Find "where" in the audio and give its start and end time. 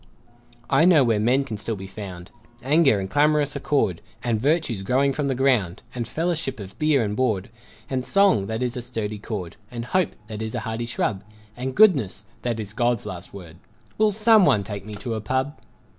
1.03-1.19